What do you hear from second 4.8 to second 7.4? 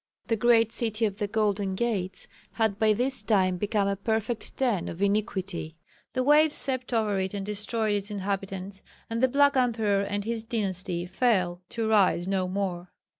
of iniquity. The waves swept over it